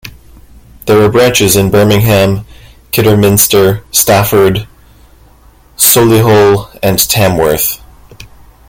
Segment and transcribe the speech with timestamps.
[0.87, 2.47] There are branches in Birmingham,
[2.89, 4.67] Kidderminster, Stafford,
[5.77, 7.79] Solihull and Tamworth.